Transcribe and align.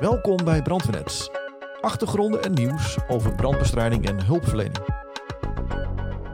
Welkom 0.00 0.44
bij 0.44 0.62
Brandweernet. 0.62 1.30
Achtergronden 1.80 2.42
en 2.42 2.52
nieuws 2.52 2.96
over 3.08 3.34
brandbestrijding 3.34 4.08
en 4.08 4.24
hulpverlening. 4.24 4.78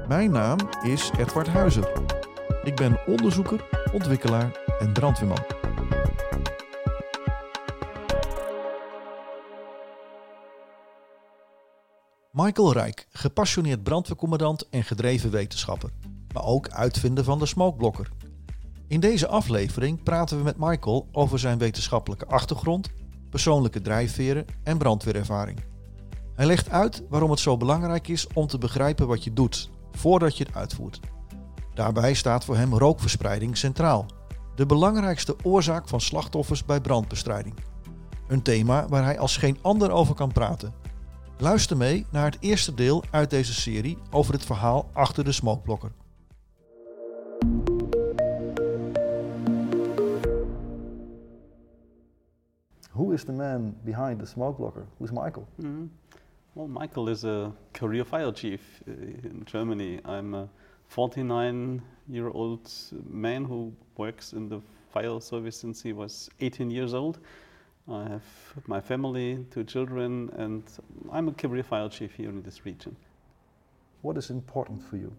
Mijn 0.09 0.31
naam 0.31 0.59
is 0.83 1.11
Edward 1.19 1.47
Huizer. 1.47 2.03
Ik 2.63 2.77
ben 2.77 2.99
onderzoeker, 3.07 3.69
ontwikkelaar 3.93 4.61
en 4.79 4.93
brandweerman. 4.93 5.45
Michael 12.31 12.73
Rijk, 12.73 13.07
gepassioneerd 13.11 13.83
brandweercommandant 13.83 14.69
en 14.69 14.85
gedreven 14.85 15.31
wetenschapper, 15.31 15.91
maar 16.33 16.45
ook 16.45 16.69
uitvinder 16.69 17.25
van 17.25 17.39
de 17.39 17.47
smokeblokker. 17.47 18.11
In 18.89 19.01
deze 19.01 19.29
aflevering 19.29 20.03
praten 20.03 20.37
we 20.37 20.43
met 20.43 20.57
Michael 20.59 21.09
over 21.13 21.39
zijn 21.39 21.59
wetenschappelijke 21.59 22.27
achtergrond, 22.27 22.91
persoonlijke 23.37 23.81
drijfveren 23.81 24.45
en 24.63 24.79
brandweerervaring. 24.79 25.65
Hij 26.35 26.47
legt 26.47 26.71
uit 26.71 27.03
waarom 27.09 27.31
het 27.31 27.39
zo 27.41 27.57
belangrijk 27.57 28.09
is 28.09 28.27
om 28.35 28.47
te 28.47 28.59
begrijpen 28.59 29.07
wat 29.07 29.25
je 29.25 29.33
doet 29.33 29.71
voordat 29.93 30.37
je 30.37 30.45
het 30.45 30.55
uitvoert. 30.55 31.01
Daarbij 31.75 32.15
staat 32.15 32.45
voor 32.45 32.57
hem 32.57 32.75
rookverspreiding 32.75 33.57
centraal, 33.57 34.07
de 34.55 34.67
belangrijkste 34.67 35.37
oorzaak 35.43 35.89
van 35.89 36.01
slachtoffers 36.01 36.65
bij 36.65 36.81
brandbestrijding. 36.81 37.55
Een 38.29 38.43
thema 38.43 38.89
waar 38.89 39.05
hij 39.05 39.19
als 39.19 39.37
geen 39.37 39.59
ander 39.63 39.91
over 39.91 40.15
kan 40.15 40.33
praten. 40.33 40.75
Luister 41.39 41.77
mee 41.77 42.07
naar 42.11 42.25
het 42.25 42.37
eerste 42.41 42.75
deel 42.75 43.05
uit 43.11 43.31
deze 43.31 43.55
serie 43.55 43.99
over 44.11 44.33
het 44.33 44.45
verhaal 44.45 44.91
achter 44.93 45.25
de 45.25 45.33
smokeblokker. 45.33 45.93
Who 52.97 53.13
is 53.13 53.25
the 53.25 53.33
man 53.33 53.75
behind 53.85 54.21
the 54.21 54.27
smoke 54.27 54.57
blocker? 54.59 54.87
Who's 54.99 55.13
Michael? 55.13 55.47
Mhm. 55.61 55.89
Well, 56.55 56.69
Michael 56.69 57.09
is 57.11 57.25
a 57.25 57.53
career 57.75 58.05
fire 58.05 58.33
chief 58.33 58.83
uh, 58.89 58.93
in 59.29 59.43
Germany. 59.45 60.01
I'm 60.05 60.35
a 60.35 60.49
49 60.89 61.83
year 62.09 62.29
old 62.31 62.71
man 63.11 63.45
who 63.45 63.73
works 63.99 64.33
in 64.33 64.49
the 64.49 64.61
fire 64.89 65.21
service 65.21 65.57
since 65.57 65.83
he 65.83 65.93
was 65.93 66.31
18 66.41 66.71
years 66.71 66.95
old. 66.95 67.19
I 67.89 68.09
have 68.09 68.25
my 68.67 68.81
family, 68.81 69.45
two 69.51 69.65
children, 69.65 70.31
and 70.37 70.63
I'm 71.13 71.29
a 71.29 71.33
career 71.33 71.63
fire 71.63 71.89
chief 71.89 72.15
here 72.15 72.31
in 72.31 72.43
this 72.43 72.65
region. 72.65 72.97
What 74.03 74.17
is 74.17 74.31
important 74.31 74.83
for 74.83 74.97
you? 74.97 75.13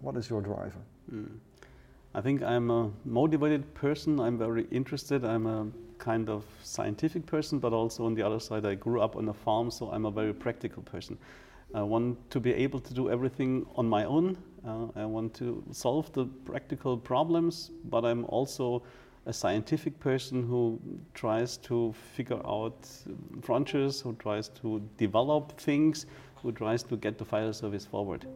What 0.00 0.16
is 0.16 0.30
your 0.30 0.40
driver? 0.40 0.82
Mm. 1.10 1.38
I 2.14 2.20
think 2.20 2.42
I'm 2.42 2.70
a 2.70 2.90
motivated 3.04 3.74
person. 3.74 4.20
I'm 4.20 4.38
very 4.38 4.66
interested. 4.70 5.24
I'm 5.24 5.46
a 5.46 5.66
kind 5.98 6.28
of 6.28 6.44
scientific 6.62 7.26
person, 7.26 7.58
but 7.58 7.72
also 7.72 8.04
on 8.04 8.14
the 8.14 8.22
other 8.22 8.40
side, 8.40 8.66
I 8.66 8.74
grew 8.74 9.00
up 9.00 9.16
on 9.16 9.28
a 9.28 9.34
farm, 9.34 9.70
so 9.70 9.90
I'm 9.90 10.06
a 10.06 10.10
very 10.10 10.32
practical 10.32 10.82
person. 10.82 11.18
I 11.74 11.82
want 11.82 12.30
to 12.30 12.40
be 12.40 12.52
able 12.52 12.80
to 12.80 12.94
do 12.94 13.10
everything 13.10 13.66
on 13.74 13.88
my 13.88 14.04
own. 14.04 14.36
Uh, 14.66 14.86
I 14.96 15.04
want 15.04 15.34
to 15.34 15.62
solve 15.72 16.12
the 16.12 16.26
practical 16.44 16.96
problems, 16.96 17.70
but 17.84 18.04
I'm 18.04 18.24
also 18.26 18.82
a 19.26 19.32
scientific 19.32 19.98
person 19.98 20.46
who 20.46 20.78
tries 21.14 21.56
to 21.56 21.94
figure 22.14 22.40
out 22.46 22.86
frontiers, 23.42 24.00
who 24.00 24.14
tries 24.14 24.48
to 24.60 24.82
develop 24.98 25.58
things, 25.58 26.06
who 26.36 26.52
tries 26.52 26.82
to 26.84 26.96
get 26.96 27.18
the 27.18 27.24
fire 27.24 27.52
service 27.52 27.86
forward. 27.86 28.26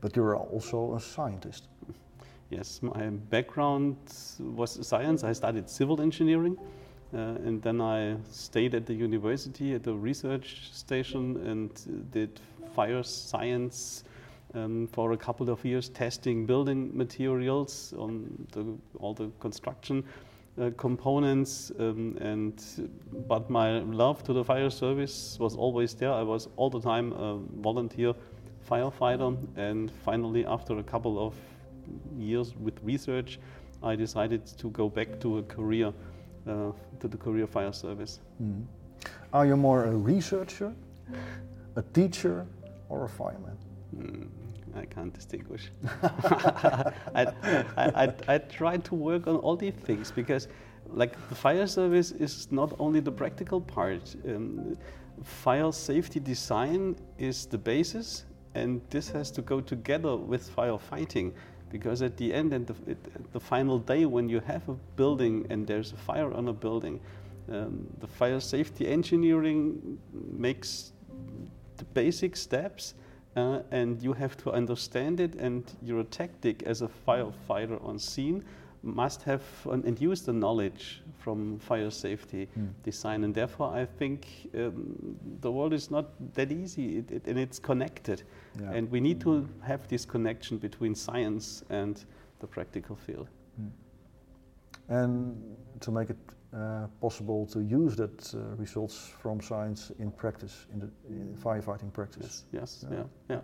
But 0.00 0.16
you're 0.16 0.36
also 0.36 0.94
a 0.94 1.00
scientist. 1.00 1.68
Yes, 2.50 2.80
my 2.82 3.08
background 3.30 3.96
was 4.38 4.86
science. 4.86 5.24
I 5.24 5.32
studied 5.32 5.68
civil 5.68 6.00
engineering. 6.00 6.56
Uh, 7.14 7.36
and 7.46 7.62
then 7.62 7.80
I 7.80 8.16
stayed 8.30 8.74
at 8.74 8.86
the 8.86 8.94
university 8.94 9.74
at 9.74 9.84
the 9.84 9.94
research 9.94 10.72
station 10.72 11.36
and 11.46 12.10
did 12.10 12.40
fire 12.74 13.04
science 13.04 14.02
um, 14.54 14.88
for 14.88 15.12
a 15.12 15.16
couple 15.16 15.48
of 15.48 15.64
years, 15.64 15.88
testing 15.88 16.44
building 16.44 16.90
materials 16.96 17.94
on 17.96 18.46
the, 18.52 18.76
all 18.98 19.14
the 19.14 19.30
construction 19.38 20.04
uh, 20.60 20.70
components. 20.76 21.70
Um, 21.78 22.16
and 22.20 22.88
but 23.28 23.48
my 23.48 23.78
love 23.80 24.24
to 24.24 24.32
the 24.32 24.44
fire 24.44 24.70
service 24.70 25.36
was 25.38 25.54
always 25.54 25.94
there. 25.94 26.12
I 26.12 26.22
was 26.22 26.48
all 26.56 26.70
the 26.70 26.80
time 26.80 27.12
a 27.12 27.38
volunteer 27.60 28.14
firefighter, 28.68 29.36
and 29.56 29.90
finally, 30.04 30.46
after 30.46 30.78
a 30.78 30.82
couple 30.82 31.24
of 31.24 31.34
years 32.18 32.54
with 32.56 32.74
research, 32.82 33.38
I 33.82 33.96
decided 33.96 34.46
to 34.46 34.70
go 34.70 34.88
back 34.88 35.20
to 35.20 35.38
a 35.38 35.42
career 35.42 35.92
uh, 36.46 36.72
to 37.00 37.08
the 37.08 37.16
career 37.16 37.46
fire 37.46 37.72
service. 37.72 38.20
Mm. 38.42 38.64
Are 39.32 39.46
you 39.46 39.56
more 39.56 39.84
a 39.84 39.90
researcher, 39.90 40.72
a 41.76 41.82
teacher, 41.82 42.46
or 42.88 43.04
a 43.04 43.08
fireman? 43.08 43.56
Mm, 43.96 44.28
I 44.76 44.84
can't 44.84 45.12
distinguish. 45.12 45.70
I, 46.02 47.26
I, 47.42 47.64
I, 47.76 48.14
I 48.28 48.38
try 48.38 48.76
to 48.76 48.94
work 48.94 49.26
on 49.26 49.36
all 49.36 49.56
these 49.56 49.74
things 49.74 50.10
because, 50.10 50.48
like, 50.88 51.12
the 51.28 51.34
fire 51.34 51.66
service 51.66 52.12
is 52.12 52.50
not 52.50 52.74
only 52.78 53.00
the 53.00 53.12
practical 53.12 53.60
part. 53.60 54.14
Um, 54.26 54.76
fire 55.22 55.72
safety 55.72 56.20
design 56.20 56.96
is 57.18 57.46
the 57.46 57.58
basis, 57.58 58.24
and 58.54 58.80
this 58.90 59.08
has 59.10 59.30
to 59.32 59.42
go 59.42 59.60
together 59.60 60.16
with 60.16 60.54
firefighting 60.54 61.32
because 61.74 62.02
at 62.02 62.16
the 62.16 62.32
end 62.32 62.52
and 62.52 62.68
the, 62.68 62.76
it, 62.86 63.32
the, 63.32 63.40
final 63.40 63.80
day 63.80 64.06
when 64.06 64.28
you 64.28 64.38
have 64.38 64.62
a 64.68 64.76
building 64.94 65.44
and 65.50 65.66
there's 65.66 65.90
a 65.92 65.96
fire 65.96 66.32
on 66.32 66.46
a 66.46 66.52
building 66.52 67.00
um, 67.50 67.84
the 67.98 68.06
fire 68.06 68.38
safety 68.38 68.86
engineering 68.86 69.98
makes 70.38 70.92
the 71.78 71.84
basic 71.86 72.36
steps 72.36 72.94
uh, 73.34 73.58
and 73.72 74.00
you 74.00 74.12
have 74.12 74.36
to 74.36 74.52
understand 74.52 75.18
it 75.18 75.34
and 75.34 75.64
your 75.82 76.04
tactic 76.04 76.62
as 76.62 76.80
a 76.82 76.88
firefighter 77.08 77.84
on 77.84 77.98
scene 77.98 78.44
must 78.84 79.24
have 79.24 79.42
and 79.66 80.00
use 80.00 80.22
the 80.22 80.32
knowledge 80.32 81.02
from 81.24 81.58
fire 81.58 81.90
safety 81.90 82.48
mm. 82.58 82.68
design 82.82 83.24
and 83.24 83.34
therefore 83.34 83.68
i 83.82 83.84
think 83.98 84.26
um, 84.54 85.16
the 85.40 85.50
world 85.50 85.72
is 85.72 85.90
not 85.90 86.06
that 86.34 86.52
easy 86.52 86.98
it, 86.98 87.10
it, 87.10 87.26
and 87.26 87.38
it's 87.38 87.58
connected 87.58 88.22
yeah. 88.60 88.76
and 88.76 88.90
we 88.90 89.00
need 89.00 89.20
to 89.20 89.48
have 89.62 89.88
this 89.88 90.04
connection 90.04 90.58
between 90.58 90.94
science 90.94 91.64
and 91.70 92.04
the 92.40 92.46
practical 92.46 92.96
field 92.96 93.28
mm. 93.60 93.70
and 94.88 95.56
to 95.80 95.90
make 95.90 96.10
it 96.10 96.22
uh, 96.52 96.86
possible 97.00 97.46
to 97.46 97.60
use 97.60 97.96
that 97.96 98.34
uh, 98.34 98.38
results 98.56 99.10
from 99.22 99.40
science 99.40 99.92
in 99.98 100.10
practice 100.10 100.66
in 100.72 100.78
the 100.78 100.88
in 101.08 101.34
firefighting 101.42 101.90
practice 101.92 102.44
yes, 102.52 102.84
yes 102.84 102.84
yeah 102.90 102.98
yeah, 102.98 103.36
yeah. 103.36 103.42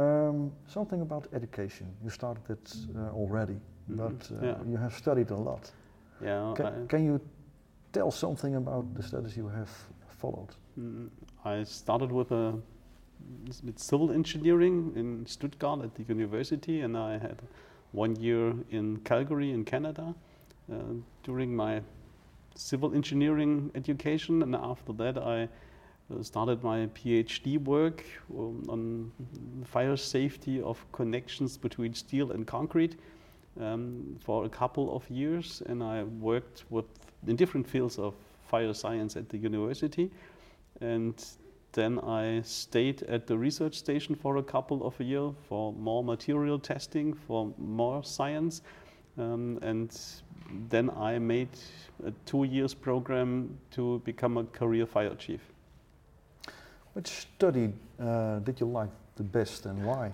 Um, 0.00 0.52
something 0.66 1.00
about 1.02 1.26
education 1.32 1.86
you 2.04 2.10
started 2.10 2.44
it 2.50 2.66
uh, 2.96 3.20
already 3.20 3.58
Mm-hmm. 3.90 3.96
but 3.96 4.30
uh, 4.30 4.46
yeah. 4.46 4.70
you 4.70 4.76
have 4.76 4.94
studied 4.94 5.30
a 5.30 5.36
lot. 5.36 5.70
Yeah. 6.22 6.52
Can, 6.56 6.66
I, 6.66 6.86
can, 6.86 7.04
you 7.04 7.20
tell 7.92 8.10
something 8.10 8.56
about 8.56 8.94
the 8.94 9.02
studies 9.02 9.36
you 9.36 9.48
have 9.48 9.70
followed? 10.08 10.54
Mm, 10.78 11.08
I 11.44 11.64
started 11.64 12.12
with 12.12 12.30
a 12.32 12.54
with 13.64 13.78
civil 13.78 14.10
engineering 14.10 14.92
in 14.96 15.26
Stuttgart 15.26 15.82
at 15.82 15.94
the 15.94 16.02
university, 16.02 16.80
and 16.80 16.96
I 16.96 17.12
had 17.18 17.42
one 17.92 18.16
year 18.16 18.54
in 18.70 18.98
Calgary 19.04 19.50
in 19.52 19.64
Canada 19.64 20.14
uh, 20.72 20.76
during 21.22 21.54
my 21.54 21.82
civil 22.54 22.94
engineering 22.94 23.70
education, 23.74 24.42
and 24.42 24.54
after 24.54 24.92
that 24.94 25.18
I 25.18 25.48
uh, 26.12 26.22
started 26.22 26.62
my 26.62 26.86
PhD 26.88 27.62
work 27.62 28.04
um, 28.36 28.64
on 28.68 29.12
fire 29.64 29.96
safety 29.96 30.60
of 30.60 30.84
connections 30.92 31.56
between 31.56 31.94
steel 31.94 32.32
and 32.32 32.46
concrete 32.46 32.96
um, 33.60 34.16
for 34.20 34.44
a 34.44 34.48
couple 34.48 34.94
of 34.94 35.08
years, 35.10 35.62
and 35.66 35.82
I 35.82 36.04
worked 36.04 36.64
with 36.70 36.86
in 37.26 37.36
different 37.36 37.66
fields 37.66 37.98
of 37.98 38.14
fire 38.48 38.74
science 38.74 39.16
at 39.16 39.28
the 39.28 39.38
university, 39.38 40.10
and 40.80 41.14
then 41.72 41.98
I 42.00 42.42
stayed 42.42 43.02
at 43.04 43.26
the 43.26 43.36
research 43.36 43.76
station 43.78 44.14
for 44.14 44.36
a 44.36 44.42
couple 44.42 44.84
of 44.86 45.00
years 45.00 45.32
for 45.48 45.72
more 45.72 46.04
material 46.04 46.58
testing, 46.58 47.14
for 47.14 47.52
more 47.58 48.04
science, 48.04 48.62
um, 49.18 49.58
and 49.62 49.98
then 50.68 50.90
I 50.90 51.18
made 51.18 51.48
a 52.04 52.10
two 52.26 52.44
years 52.44 52.74
program 52.74 53.58
to 53.72 54.00
become 54.04 54.36
a 54.38 54.44
career 54.44 54.86
fire 54.86 55.14
chief. 55.14 55.40
Which 56.92 57.08
study 57.08 57.72
uh, 57.98 58.40
did 58.40 58.60
you 58.60 58.66
like 58.66 58.90
the 59.16 59.22
best 59.22 59.66
and 59.66 59.84
why? 59.84 60.12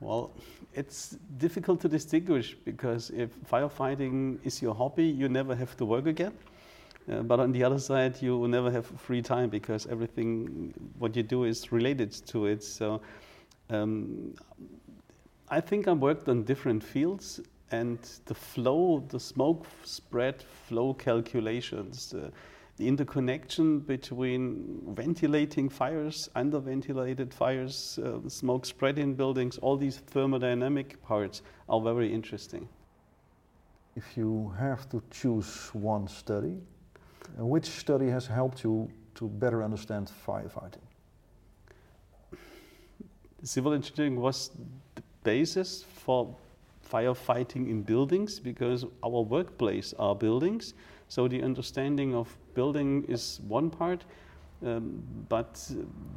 Well, 0.00 0.30
it's 0.74 1.16
difficult 1.38 1.80
to 1.80 1.88
distinguish 1.88 2.56
because 2.64 3.10
if 3.10 3.30
firefighting 3.50 4.38
is 4.44 4.62
your 4.62 4.74
hobby, 4.74 5.04
you 5.04 5.28
never 5.28 5.54
have 5.54 5.76
to 5.78 5.84
work 5.84 6.06
again. 6.06 6.32
Uh, 7.10 7.22
but 7.22 7.40
on 7.40 7.52
the 7.52 7.64
other 7.64 7.78
side, 7.78 8.20
you 8.20 8.38
will 8.38 8.48
never 8.48 8.70
have 8.70 8.86
free 8.86 9.22
time 9.22 9.48
because 9.48 9.86
everything 9.86 10.72
what 10.98 11.16
you 11.16 11.22
do 11.22 11.44
is 11.44 11.72
related 11.72 12.12
to 12.26 12.46
it. 12.46 12.62
So 12.62 13.00
um, 13.70 14.34
I 15.48 15.60
think 15.60 15.88
I 15.88 15.92
worked 15.92 16.28
on 16.28 16.44
different 16.44 16.84
fields. 16.84 17.40
and 17.70 17.98
the 18.26 18.34
flow, 18.34 19.04
the 19.08 19.20
smoke 19.20 19.66
spread 19.84 20.42
flow 20.42 20.94
calculations, 20.94 22.14
uh, 22.14 22.30
the 22.78 22.86
interconnection 22.86 23.80
between 23.80 24.94
ventilating 24.94 25.68
fires, 25.68 26.30
underventilated 26.36 27.34
fires, 27.34 27.98
uh, 27.98 28.28
smoke 28.28 28.64
spread 28.64 28.98
in 28.98 29.14
buildings, 29.14 29.58
all 29.58 29.76
these 29.76 30.00
thermodynamic 30.12 31.00
parts 31.02 31.42
are 31.68 31.80
very 31.80 32.12
interesting. 32.12 32.68
If 33.96 34.16
you 34.16 34.54
have 34.58 34.88
to 34.90 35.02
choose 35.10 35.70
one 35.74 36.06
study, 36.06 36.56
uh, 37.38 37.44
which 37.44 37.66
study 37.66 38.08
has 38.10 38.28
helped 38.28 38.62
you 38.62 38.88
to 39.16 39.26
better 39.26 39.64
understand 39.64 40.12
firefighting? 40.26 40.86
Civil 43.42 43.72
engineering 43.72 44.20
was 44.20 44.50
the 44.94 45.02
basis 45.24 45.82
for 45.82 46.32
firefighting 46.90 47.68
in 47.68 47.82
buildings 47.82 48.40
because 48.40 48.84
our 49.04 49.22
workplace 49.22 49.94
are 49.98 50.14
buildings. 50.14 50.74
So 51.08 51.28
the 51.28 51.42
understanding 51.42 52.14
of 52.14 52.36
building 52.54 53.04
is 53.08 53.40
one 53.48 53.70
part, 53.70 54.04
um, 54.64 55.02
but 55.28 55.70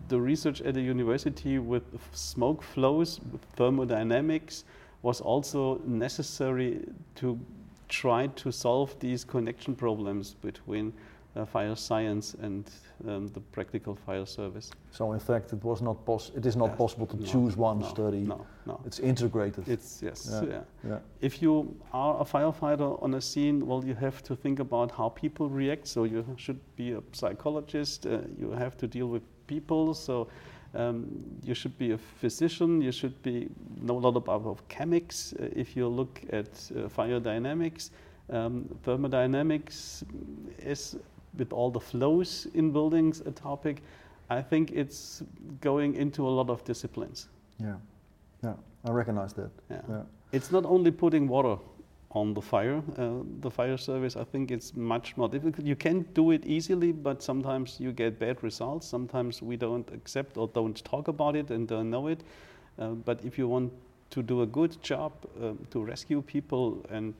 the 0.08 0.20
research 0.20 0.62
at 0.62 0.74
the 0.74 0.82
university 0.82 1.60
with 1.60 1.84
smoke 2.14 2.64
flows, 2.64 3.20
with 3.32 3.42
thermodynamics, 3.56 4.66
was 5.02 5.22
also 5.22 5.82
necessary 5.86 6.86
to 7.16 7.40
try 7.88 8.28
to 8.28 8.52
solve 8.52 8.98
these 9.00 9.24
connection 9.24 9.76
problems 9.76 10.36
between 10.42 10.94
uh, 11.36 11.46
fire 11.46 11.76
science 11.76 12.36
and 12.42 12.70
um, 13.08 13.28
the 13.30 13.40
practical 13.40 13.96
fire 13.96 14.26
service. 14.26 14.72
So 14.92 15.14
in 15.14 15.20
fact, 15.20 15.54
it 15.54 15.64
was 15.64 15.82
not 15.82 16.06
pos- 16.06 16.32
It 16.36 16.46
is 16.46 16.56
not 16.56 16.70
Yes. 16.70 16.78
possible 16.78 17.08
to 17.08 17.18
No, 17.18 17.26
choose 17.26 17.56
one 17.58 17.80
no, 17.80 17.88
study. 17.88 18.20
No, 18.22 18.46
no. 18.66 18.80
It's 18.86 19.00
integrated. 19.00 19.68
It's 19.68 20.02
yes, 20.04 20.28
Yeah. 20.32 20.50
yeah. 20.50 20.64
yeah. 20.90 21.00
If 21.22 21.42
you 21.42 21.76
are 21.94 22.20
a 22.22 22.26
firefighter 22.26 23.02
on 23.02 23.14
a 23.14 23.22
scene, 23.22 23.66
well, 23.66 23.84
you 23.86 23.96
have 23.96 24.22
to 24.24 24.36
think 24.36 24.60
about 24.60 24.92
how 24.92 25.10
people 25.10 25.50
react. 25.50 25.88
So 25.88 26.04
you 26.04 26.26
should 26.38 26.60
be 26.76 26.92
a 26.92 27.02
psychologist. 27.14 28.06
Uh, 28.06 28.20
you 28.38 28.52
have 28.52 28.76
to 28.78 28.88
deal 28.88 29.08
with 29.08 29.24
people. 29.48 29.94
So 29.94 30.28
um, 30.74 31.08
you 31.44 31.54
should 31.54 31.78
be 31.78 31.92
a 31.92 31.98
physician. 31.98 32.82
You 32.82 32.92
should 32.92 33.22
be 33.24 33.48
know 33.82 33.98
a 33.98 34.04
lot 34.08 34.16
about 34.18 34.46
of 34.46 34.68
chemics. 34.68 35.34
Uh, 35.34 35.48
if 35.56 35.76
you 35.78 35.88
look 35.88 36.22
at 36.34 36.72
uh, 36.76 36.90
fire 36.90 37.20
dynamics, 37.20 37.92
um, 38.30 38.66
thermodynamics 38.84 40.04
is 40.60 40.98
with 41.38 41.54
all 41.54 41.72
the 41.72 41.80
flows 41.80 42.48
in 42.54 42.72
buildings 42.72 43.22
a 43.22 43.32
topic. 43.32 43.82
I 44.30 44.42
think 44.42 44.72
it's 44.72 45.24
going 45.60 45.96
into 45.96 46.28
a 46.28 46.30
lot 46.30 46.50
of 46.50 46.64
disciplines. 46.64 47.28
Yeah. 47.60 47.76
Yeah. 48.44 48.54
I 48.86 48.92
recognize 48.92 49.34
that. 49.34 49.52
Yeah. 49.70 49.82
Yeah. 49.90 50.02
It's 50.32 50.52
not 50.52 50.66
only 50.66 50.92
putting 50.92 51.28
water 51.28 51.58
on 52.12 52.34
the 52.34 52.42
fire. 52.42 52.82
Uh, 52.98 53.24
the 53.40 53.50
fire 53.50 53.78
service, 53.78 54.16
I 54.16 54.24
think 54.24 54.52
it's 54.52 54.76
much 54.76 55.16
more 55.18 55.30
difficult. 55.30 55.66
You 55.66 55.76
can 55.76 56.02
do 56.14 56.32
it 56.32 56.46
easily, 56.46 56.92
but 56.92 57.24
sometimes 57.24 57.80
you 57.80 57.92
get 57.92 58.20
bad 58.20 58.44
results. 58.44 58.88
Sometimes 58.88 59.42
we 59.42 59.58
don't 59.58 59.90
accept 59.94 60.38
or 60.38 60.48
don't 60.48 60.84
talk 60.84 61.08
about 61.08 61.36
it 61.36 61.52
and 61.52 61.68
don't 61.68 61.90
know 61.90 62.08
it. 62.08 62.22
Uh, 62.80 62.90
but 62.90 63.24
if 63.24 63.38
you 63.38 63.48
want 63.48 63.72
to 64.10 64.22
do 64.22 64.42
a 64.42 64.46
good 64.46 64.82
job 64.82 65.14
um, 65.42 65.58
to 65.72 65.84
rescue 65.84 66.22
people 66.22 66.86
and 66.90 67.14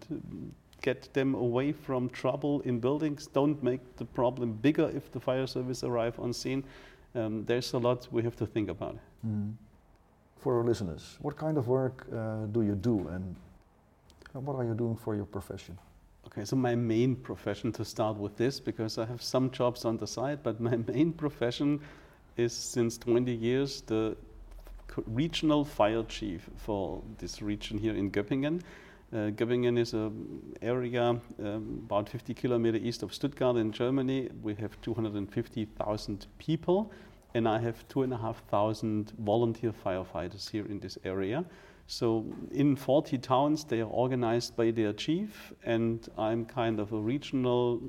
get 0.82 1.14
them 1.14 1.36
away 1.36 1.72
from 1.72 2.10
trouble 2.10 2.62
in 2.62 2.80
buildings, 2.80 3.28
don't 3.28 3.62
make 3.64 3.82
the 3.98 4.06
problem 4.06 4.54
bigger 4.54 4.90
if 4.96 5.12
the 5.12 5.20
fire 5.20 5.48
service 5.48 5.84
arrive 5.84 6.20
on 6.20 6.34
scene. 6.34 6.64
Um, 7.16 7.46
there's 7.46 7.74
a 7.74 7.78
lot 7.78 8.08
we 8.12 8.24
have 8.24 8.36
to 8.38 8.46
think 8.46 8.70
about. 8.70 8.98
Mhm. 9.26 9.54
For 10.38 10.58
our 10.58 10.64
listeners, 10.64 11.18
what 11.22 11.36
kind 11.38 11.58
of 11.58 11.68
work 11.68 12.08
uh, 12.12 12.48
do 12.52 12.64
you 12.64 12.76
do 12.76 13.08
and 13.10 13.36
what 14.34 14.56
are 14.56 14.64
you 14.64 14.74
doing 14.74 14.96
for 14.96 15.16
your 15.16 15.26
profession? 15.26 15.78
Okay, 16.28 16.46
so 16.46 16.56
my 16.56 16.76
main 16.76 17.16
profession 17.16 17.72
to 17.74 17.84
start 17.84 18.18
with 18.18 18.38
this, 18.38 18.60
because 18.60 18.98
I 18.98 19.06
have 19.06 19.22
some 19.22 19.52
jobs 19.52 19.86
on 19.86 19.98
the 19.98 20.08
side, 20.08 20.40
but 20.44 20.60
my 20.60 20.76
main 20.88 21.14
profession 21.14 21.80
is 22.38 22.54
since 22.54 22.98
20 22.98 23.32
years 23.34 23.82
the 23.82 24.16
regional 25.06 25.66
fire 25.66 26.04
chief 26.04 26.50
for 26.58 27.02
this 27.18 27.42
region 27.42 27.78
here 27.78 27.94
in 27.96 28.12
Göppingen. 28.12 28.62
Uh, 29.14 29.30
Göppingen 29.30 29.78
is 29.78 29.94
an 29.94 30.56
area 30.62 31.20
um, 31.44 31.82
about 31.86 32.08
50 32.08 32.34
kilometer 32.34 32.78
east 32.78 33.04
of 33.04 33.14
Stuttgart 33.14 33.58
in 33.58 33.74
Germany. 33.74 34.30
We 34.42 34.56
have 34.56 34.80
250,000 34.82 36.28
people, 36.38 36.94
and 37.34 37.46
I 37.46 37.60
have 37.60 37.86
two 37.90 38.04
and 38.04 38.14
a 38.14 38.18
half 38.18 38.42
thousand 38.48 39.12
volunteer 39.20 39.74
firefighters 39.74 40.50
here 40.50 40.66
in 40.66 40.80
this 40.80 40.98
area. 41.04 41.44
So 41.88 42.26
in 42.52 42.78
40 42.78 43.18
towns, 43.18 43.66
they 43.66 43.82
are 43.82 43.90
organized 43.90 44.56
by 44.56 44.72
their 44.72 44.94
chief, 44.94 45.52
and 45.66 46.08
I'm 46.18 46.46
kind 46.46 46.80
of 46.80 46.94
a 46.94 47.00
regional 47.00 47.82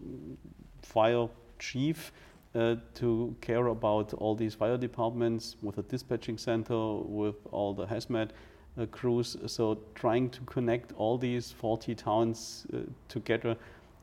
fire 0.83 1.29
chief 1.61 2.11
uh, 2.57 2.75
to 2.95 3.37
care 3.41 3.69
about 3.69 4.13
all 4.15 4.35
these 4.35 4.57
fire 4.57 4.77
departments 4.77 5.55
with 5.63 5.79
a 5.79 5.83
dispatching 5.83 6.37
center, 6.37 6.95
with 6.97 7.37
all 7.53 7.75
the 7.75 7.87
hazmat 7.87 8.31
uh, 8.79 8.87
crews. 8.87 9.37
So 9.47 9.79
trying 9.95 10.31
to 10.31 10.41
connect 10.43 10.93
all 10.97 11.19
these 11.19 11.53
40 11.53 11.95
towns 11.95 12.67
uh, 12.73 12.79
together 13.09 13.57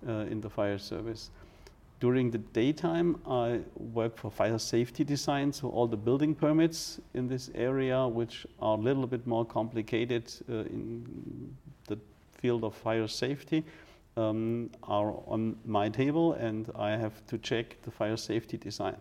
uh, 0.07 0.11
in 0.29 0.41
the 0.41 0.49
fire 0.49 0.77
service. 0.77 1.31
During 1.99 2.31
the 2.31 2.37
daytime, 2.37 3.19
I 3.27 3.59
work 3.75 4.17
for 4.17 4.31
fire 4.31 4.57
safety 4.57 5.03
design, 5.03 5.51
so 5.51 5.67
all 5.67 5.85
the 5.85 5.97
building 5.97 6.33
permits 6.33 7.01
in 7.13 7.27
this 7.27 7.51
area, 7.53 8.07
which 8.07 8.47
are 8.61 8.77
a 8.77 8.81
little 8.81 9.05
bit 9.05 9.27
more 9.27 9.43
complicated 9.43 10.31
uh, 10.49 10.59
in 10.59 11.53
the 11.87 11.97
field 12.31 12.63
of 12.63 12.73
fire 12.73 13.07
safety, 13.07 13.65
um, 14.15 14.69
are 14.83 15.13
on 15.27 15.57
my 15.65 15.89
table, 15.89 16.33
and 16.33 16.71
I 16.73 16.91
have 16.91 17.25
to 17.27 17.37
check 17.37 17.75
the 17.83 17.91
fire 17.91 18.15
safety 18.15 18.55
design 18.55 18.95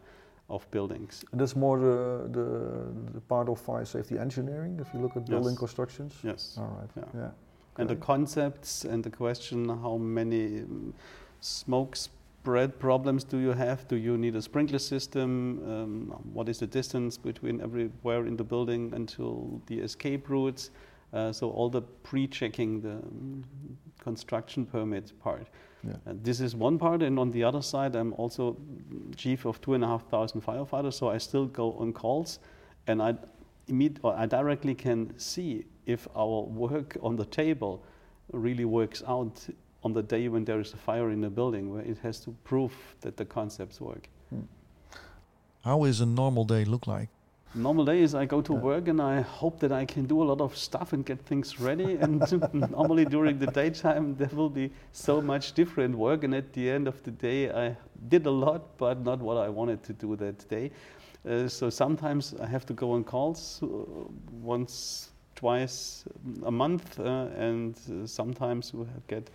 of 0.48 0.70
buildings. 0.70 1.24
And 1.32 1.40
that's 1.40 1.54
more 1.56 1.78
the, 1.78 2.28
the, 2.32 3.12
the 3.14 3.20
part 3.20 3.48
of 3.48 3.60
fire 3.60 3.84
safety 3.84 4.18
engineering 4.18 4.78
if 4.80 4.88
you 4.94 5.00
look 5.00 5.16
at 5.16 5.26
building 5.26 5.50
Yes. 5.52 5.58
constructions? 5.58 6.14
Yes. 6.22 6.56
All 6.58 6.76
right. 6.80 6.90
Yeah. 6.96 7.20
Yeah. 7.20 7.30
And 7.76 7.88
the 7.88 7.96
concepts 7.96 8.84
and 8.84 9.04
the 9.04 9.10
question 9.10 9.68
how 9.68 9.96
many 9.98 10.60
um, 10.62 10.94
smoke 11.40 11.94
spread 11.94 12.78
problems 12.78 13.24
do 13.24 13.38
you 13.38 13.52
have? 13.52 13.86
Do 13.88 13.96
you 13.96 14.16
need 14.18 14.34
a 14.34 14.42
sprinkler 14.42 14.80
system? 14.80 15.60
Um, 15.70 16.06
what 16.32 16.48
is 16.48 16.58
the 16.58 16.66
distance 16.66 17.16
between 17.18 17.60
everywhere 17.60 18.26
in 18.26 18.36
the 18.36 18.44
building 18.44 18.92
until 18.94 19.60
the 19.66 19.78
escape 19.78 20.28
routes? 20.28 20.70
Uh, 21.12 21.32
so 21.32 21.50
all 21.50 21.70
the 21.70 21.82
pre-checking 22.02 22.80
the 22.80 22.90
um, 22.92 23.44
construction 24.00 24.66
permit 24.66 25.12
part. 25.20 25.46
Yeah. 25.84 25.92
Uh, 26.06 26.14
this 26.22 26.40
is 26.40 26.56
one 26.56 26.78
part, 26.78 27.02
and 27.02 27.18
on 27.18 27.30
the 27.30 27.44
other 27.44 27.62
side, 27.62 27.94
I'm 27.94 28.12
also 28.14 28.56
chief 29.16 29.44
of 29.44 29.60
two 29.60 29.74
and 29.74 29.84
a 29.84 29.86
half 29.86 30.08
thousand 30.08 30.42
firefighters. 30.42 30.94
So 30.94 31.08
I 31.08 31.18
still 31.18 31.46
go 31.46 31.72
on 31.74 31.92
calls, 31.92 32.38
and 32.86 33.02
I 33.02 33.14
imme- 33.68 33.98
or 34.02 34.14
I 34.16 34.26
directly 34.26 34.74
can 34.74 35.18
see 35.18 35.64
if 35.86 36.08
our 36.16 36.42
work 36.42 36.96
on 37.02 37.16
the 37.16 37.24
table 37.24 37.82
really 38.32 38.64
works 38.64 39.02
out 39.06 39.48
on 39.82 39.92
the 39.92 40.02
day 40.02 40.28
when 40.28 40.44
there 40.44 40.60
is 40.60 40.72
a 40.74 40.76
fire 40.76 41.10
in 41.10 41.20
the 41.20 41.30
building, 41.30 41.72
where 41.72 41.82
it 41.82 41.98
has 41.98 42.20
to 42.20 42.34
prove 42.44 42.72
that 43.00 43.16
the 43.16 43.24
concepts 43.24 43.80
work. 43.80 44.08
Hmm. 44.30 44.40
How 45.64 45.84
is 45.84 46.00
a 46.00 46.06
normal 46.06 46.44
day 46.44 46.64
look 46.64 46.86
like? 46.86 47.08
Normal 47.54 47.86
day 47.86 48.02
is 48.02 48.14
I 48.14 48.26
go 48.26 48.42
to 48.42 48.52
work 48.52 48.88
and 48.88 49.00
I 49.00 49.22
hope 49.22 49.58
that 49.60 49.72
I 49.72 49.86
can 49.86 50.04
do 50.04 50.22
a 50.22 50.24
lot 50.24 50.40
of 50.42 50.54
stuff 50.54 50.92
and 50.92 51.04
get 51.04 51.18
things 51.24 51.58
ready. 51.58 51.96
And 51.96 52.20
normally 52.70 53.06
during 53.06 53.38
the 53.38 53.46
daytime 53.46 54.14
there 54.16 54.30
will 54.34 54.50
be 54.50 54.70
so 54.92 55.22
much 55.22 55.52
different 55.52 55.96
work, 55.96 56.24
and 56.24 56.34
at 56.34 56.52
the 56.52 56.70
end 56.70 56.86
of 56.86 57.02
the 57.04 57.10
day 57.10 57.50
I 57.50 57.74
did 58.08 58.26
a 58.26 58.30
lot, 58.30 58.76
but 58.76 59.02
not 59.02 59.20
what 59.20 59.38
I 59.38 59.48
wanted 59.48 59.82
to 59.84 59.94
do 59.94 60.14
that 60.16 60.46
day. 60.50 60.70
Uh, 61.28 61.48
so 61.48 61.70
sometimes 61.70 62.34
I 62.40 62.46
have 62.46 62.66
to 62.66 62.74
go 62.74 62.92
on 62.92 63.02
calls 63.02 63.60
uh, 63.62 63.66
once, 64.42 65.10
twice 65.34 66.04
a 66.44 66.50
month, 66.50 67.00
uh, 67.00 67.28
and 67.36 67.78
uh, 67.90 68.06
sometimes 68.06 68.74
we 68.74 68.84
have 68.86 69.06
get 69.06 69.30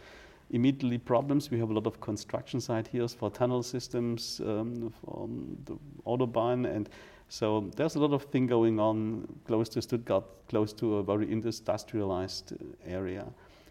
immediately 0.52 1.00
problems. 1.00 1.50
We 1.50 1.60
have 1.60 1.72
a 1.72 1.74
lot 1.74 1.88
of 1.88 2.00
construction 2.00 2.62
site 2.62 2.88
here 2.88 3.08
for 3.08 3.32
tunnel 3.32 3.64
systems 3.64 4.40
um, 4.46 4.94
on 5.08 5.58
the 5.66 5.78
autobahn, 6.06 6.66
and 6.74 6.90
so 7.30 7.72
there's 7.76 7.96
a 7.96 8.00
lot 8.00 8.14
of 8.14 8.24
thing 8.26 8.48
going 8.48 8.80
on 8.80 9.28
close 9.46 9.70
to 9.70 9.82
Stuttgart, 9.82 10.26
close 10.50 10.74
to 10.74 10.98
a 10.98 11.04
very 11.04 11.32
industrialized 11.32 12.54
uh, 12.54 12.58
area. 12.86 13.26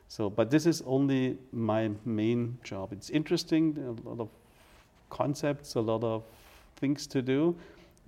So, 0.08 0.28
but 0.28 0.50
this 0.50 0.66
is 0.66 0.82
only 0.82 1.38
my 1.52 1.90
main 2.04 2.58
job. 2.64 2.92
It's 2.92 3.10
interesting, 3.10 3.78
a 3.78 4.08
lot 4.08 4.20
of 4.20 4.28
concepts, 5.10 5.74
a 5.76 5.80
lot 5.80 6.04
of 6.04 6.24
things 6.76 7.06
to 7.06 7.22
do, 7.22 7.56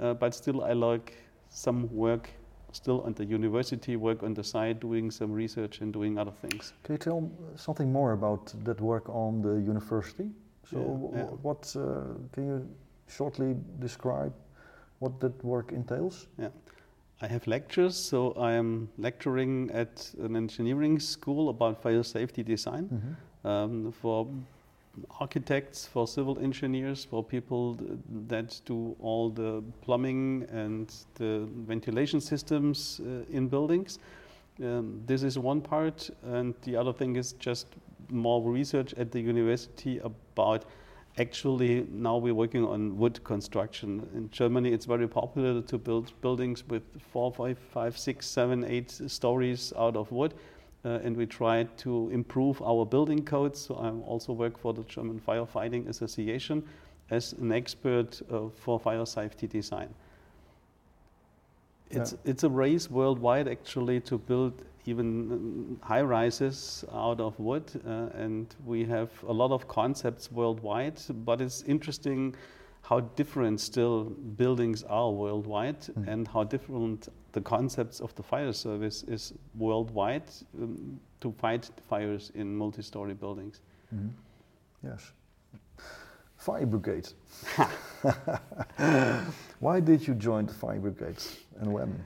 uh, 0.00 0.14
but 0.14 0.34
still 0.34 0.64
I 0.64 0.72
like 0.72 1.16
some 1.48 1.88
work 1.94 2.30
still 2.74 3.04
at 3.06 3.16
the 3.16 3.24
university, 3.24 3.96
work 3.96 4.22
on 4.22 4.34
the 4.34 4.44
side, 4.44 4.80
doing 4.80 5.10
some 5.10 5.32
research 5.32 5.80
and 5.80 5.92
doing 5.92 6.18
other 6.18 6.32
things. 6.42 6.72
Can 6.82 6.94
you 6.94 6.98
tell 6.98 7.30
something 7.56 7.92
more 7.92 8.12
about 8.12 8.52
that 8.64 8.80
work 8.80 9.08
on 9.08 9.42
the 9.42 9.54
university? 9.54 10.30
So, 10.70 11.10
Yeah, 11.14 11.18
yeah. 11.18 11.24
what 11.42 11.74
uh, 11.76 12.18
can 12.32 12.46
you 12.46 12.68
shortly 13.06 13.56
describe 13.78 14.32
what 15.00 15.20
that 15.20 15.44
work 15.44 15.72
entails? 15.72 16.28
Yeah. 16.38 16.48
I 17.22 17.26
have 17.28 17.46
lectures, 17.46 17.96
so 17.96 18.32
I 18.32 18.52
am 18.52 18.88
lecturing 18.98 19.70
at 19.72 20.10
an 20.20 20.36
engineering 20.36 20.98
school 21.00 21.48
about 21.48 21.80
fire 21.82 22.02
safety 22.02 22.42
design 22.42 22.88
Mhm. 22.88 23.48
um, 23.50 23.92
for 23.92 24.26
architects, 25.20 25.86
for 25.86 26.06
civil 26.06 26.38
engineers, 26.38 27.04
for 27.04 27.22
people 27.24 27.76
th- 27.76 27.90
that 28.28 28.60
do 28.64 28.94
all 29.00 29.30
the 29.30 29.62
plumbing 29.80 30.46
and 30.50 30.92
the 31.14 31.46
ventilation 31.66 32.20
systems 32.20 33.00
uh, 33.00 33.24
in 33.36 33.48
buildings. 33.48 33.98
Um, 34.62 35.02
this 35.06 35.22
is 35.22 35.36
one 35.38 35.60
part, 35.60 36.10
and 36.22 36.54
the 36.62 36.76
other 36.76 36.92
thing 36.92 37.16
is 37.16 37.32
just 37.40 37.66
more 38.10 38.40
research 38.42 38.94
at 38.94 39.10
the 39.10 39.20
university 39.20 39.98
about 39.98 40.64
actually 41.18 41.86
now 41.90 42.16
we're 42.16 42.34
working 42.34 42.64
on 42.64 42.96
wood 42.98 43.22
construction. 43.24 44.08
In 44.14 44.30
Germany, 44.30 44.72
it's 44.72 44.86
very 44.86 45.08
popular 45.08 45.62
to 45.62 45.78
build 45.78 46.12
buildings 46.20 46.66
with 46.68 46.82
four, 47.12 47.32
five, 47.32 47.58
five, 47.72 47.96
six, 47.96 48.26
seven, 48.26 48.64
eight 48.64 48.90
stories 48.90 49.72
out 49.78 49.96
of 49.96 50.10
wood. 50.10 50.34
Uh, 50.84 51.00
and 51.02 51.16
we 51.16 51.24
try 51.24 51.64
to 51.78 52.10
improve 52.10 52.60
our 52.60 52.84
building 52.84 53.24
codes. 53.24 53.58
So 53.58 53.74
I 53.76 53.88
also 54.06 54.32
work 54.32 54.58
for 54.58 54.74
the 54.74 54.82
German 54.82 55.18
Firefighting 55.26 55.88
Association 55.88 56.62
as 57.10 57.32
an 57.34 57.52
expert 57.52 58.20
uh, 58.30 58.48
for 58.54 58.78
fire 58.78 59.06
safety 59.06 59.46
design. 59.46 59.88
It's, 61.90 62.12
Yeah. 62.12 62.30
it's 62.30 62.44
a 62.44 62.50
race 62.50 62.90
worldwide 62.90 63.48
actually 63.48 64.00
to 64.00 64.18
build 64.18 64.52
even 64.86 65.32
um, 65.32 65.78
high 65.82 66.02
rises 66.02 66.84
out 66.92 67.20
of 67.20 67.38
wood, 67.38 67.64
uh, 67.86 68.08
and 68.14 68.54
we 68.66 68.84
have 68.84 69.10
a 69.26 69.32
lot 69.32 69.50
of 69.50 69.66
concepts 69.68 70.30
worldwide. 70.32 71.00
But 71.24 71.40
it's 71.40 71.62
interesting 71.62 72.34
how 72.82 73.00
different 73.16 73.60
still 73.60 74.04
buildings 74.36 74.82
are 74.84 75.10
worldwide, 75.10 75.80
Mm. 75.80 76.08
and 76.08 76.28
how 76.28 76.44
different 76.44 77.08
the 77.32 77.40
concepts 77.40 78.00
of 78.00 78.14
the 78.14 78.22
fire 78.22 78.52
service 78.52 79.02
is 79.08 79.32
worldwide 79.58 80.30
um, 80.60 81.00
to 81.20 81.32
fight 81.32 81.70
fires 81.88 82.30
in 82.34 82.54
multi-story 82.56 83.14
buildings. 83.14 83.60
Mhm. 83.94 84.10
Yes. 84.82 85.12
Fire 86.36 86.66
brigade. 86.66 87.08
Why 89.60 89.80
did 89.80 90.06
you 90.06 90.14
join 90.14 90.46
the 90.46 90.52
fire 90.54 90.78
brigade 90.80 91.22
and 91.60 91.72
when? 91.72 92.04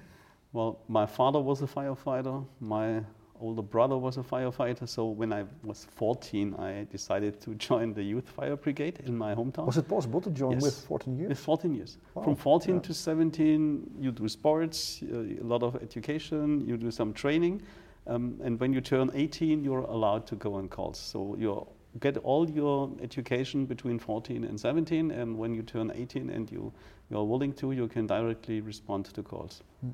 Well, 0.53 0.81
my 0.89 1.07
father 1.07 1.41
was 1.41 1.63
a 1.63 1.67
firefighter. 1.67 2.45
My 2.61 3.03
older 3.41 3.63
brother 3.63 3.97
was 3.97 4.17
a 4.17 4.23
firefighter. 4.23 4.89
So 4.89 5.07
when 5.07 5.33
I 5.33 5.45
was 5.63 5.87
14, 5.97 6.55
I 6.59 6.87
decided 6.91 7.41
to 7.43 7.55
join 7.69 7.93
the 7.93 8.03
youth 8.03 8.29
fire 8.29 8.57
brigade 8.57 9.01
in 9.07 9.17
my 9.17 9.35
hometown. 9.35 9.67
Was 9.67 9.77
it 9.77 9.89
possible 9.89 10.21
to 10.23 10.31
join 10.31 10.53
Yes. 10.53 10.63
with 10.63 10.75
14 10.87 11.17
years? 11.19 11.29
With 11.29 11.39
14 11.39 11.75
years. 11.75 11.99
Wow, 12.15 12.23
From 12.25 12.37
14 12.37 12.75
yeah. 12.77 12.81
to 12.81 12.95
17, 12.95 13.91
you 14.01 14.11
do 14.11 14.29
sports, 14.29 15.03
uh, 15.03 15.17
a 15.17 15.45
lot 15.45 15.63
of 15.63 15.77
education, 15.83 16.67
you 16.67 16.77
do 16.77 16.91
some 16.91 17.13
training. 17.13 17.63
Um, 18.07 18.41
and 18.43 18.59
when 18.59 18.73
you 18.73 18.81
turn 18.81 19.11
18, 19.15 19.63
you're 19.63 19.81
allowed 19.81 20.27
to 20.29 20.37
go 20.37 20.55
on 20.55 20.69
calls. 20.69 20.99
So 20.99 21.37
you 21.39 21.67
get 22.01 22.17
all 22.19 22.49
your 22.49 22.91
education 23.03 23.67
between 23.67 23.99
14 23.99 24.45
and 24.45 24.59
17. 24.59 25.11
And 25.11 25.37
when 25.37 25.55
you 25.55 25.63
turn 25.63 25.93
18 25.95 26.31
and 26.31 26.51
you, 26.51 26.73
you're 27.11 27.25
willing 27.25 27.53
to, 27.55 27.73
you 27.73 27.87
can 27.87 28.07
directly 28.07 28.63
respond 28.63 29.05
to 29.15 29.23
calls. 29.23 29.63
Hmm. 29.83 29.91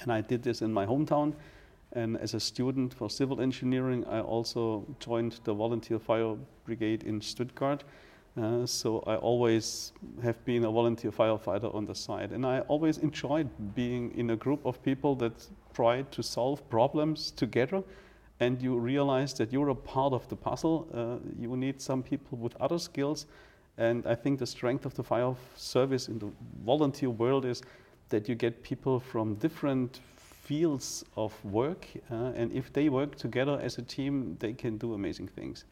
And 0.00 0.12
I 0.12 0.20
did 0.20 0.42
this 0.42 0.62
in 0.62 0.72
my 0.72 0.86
hometown. 0.86 1.34
And 1.92 2.16
as 2.18 2.34
a 2.34 2.40
student 2.40 2.94
for 2.94 3.10
civil 3.10 3.40
engineering, 3.40 4.04
I 4.06 4.20
also 4.20 4.86
joined 4.98 5.40
the 5.44 5.52
volunteer 5.52 5.98
fire 5.98 6.36
brigade 6.64 7.02
in 7.02 7.20
Stuttgart. 7.20 7.84
Uh, 8.40 8.64
so 8.64 9.00
I 9.06 9.16
always 9.16 9.92
have 10.22 10.42
been 10.46 10.64
a 10.64 10.70
volunteer 10.70 11.10
firefighter 11.10 11.74
on 11.74 11.84
the 11.84 11.94
side, 11.94 12.32
and 12.32 12.46
I 12.46 12.60
always 12.60 12.96
enjoyed 12.96 13.50
being 13.74 14.10
in 14.16 14.30
a 14.30 14.36
group 14.36 14.64
of 14.64 14.82
people 14.82 15.14
that 15.16 15.46
try 15.74 16.02
to 16.02 16.22
solve 16.22 16.66
problems 16.70 17.30
together. 17.30 17.82
And 18.40 18.60
you 18.62 18.78
realize 18.78 19.34
that 19.34 19.52
you're 19.52 19.68
a 19.68 19.74
part 19.74 20.14
of 20.14 20.26
the 20.28 20.36
puzzle. 20.36 20.88
Uh, 20.94 21.18
you 21.38 21.54
need 21.56 21.80
some 21.80 22.02
people 22.02 22.38
with 22.38 22.56
other 22.58 22.78
skills, 22.78 23.26
and 23.76 24.06
I 24.06 24.14
think 24.14 24.38
the 24.38 24.46
strength 24.46 24.86
of 24.86 24.94
the 24.94 25.04
fire 25.04 25.34
service 25.56 26.08
in 26.08 26.18
the 26.18 26.30
volunteer 26.64 27.10
world 27.10 27.44
is 27.44 27.62
that 28.12 28.28
you 28.28 28.36
get 28.36 28.62
people 28.62 29.00
from 29.00 29.34
different 29.34 30.00
fields 30.16 31.04
of 31.16 31.32
work, 31.44 31.86
uh, 32.10 32.32
and 32.36 32.52
if 32.52 32.72
they 32.72 32.88
work 32.88 33.16
together 33.16 33.58
as 33.62 33.78
a 33.78 33.82
team, 33.82 34.36
they 34.38 34.52
can 34.52 34.78
do 34.78 34.94
amazing 34.94 35.28
things. 35.28 35.64